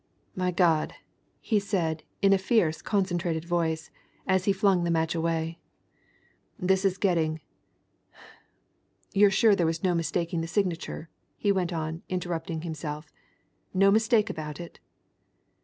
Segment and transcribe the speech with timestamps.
[0.35, 0.95] "My God!"
[1.41, 3.91] he said in a fierce, concentrated voice
[4.25, 5.59] as he flung the match away.
[6.57, 7.39] "This is getting
[9.13, 13.11] you're sure there was no mistaking the signature?" he went on, interrupting himself.
[13.75, 14.79] "No mistake about it?"